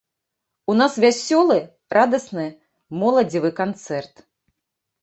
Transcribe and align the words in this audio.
У 0.73 0.75
нас 0.79 0.95
вясёлы, 1.05 1.59
радасны, 1.99 2.47
моладзевы 3.05 3.57
канцэрт. 3.63 4.29